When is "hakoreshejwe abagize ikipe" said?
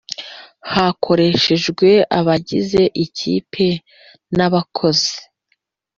0.73-3.65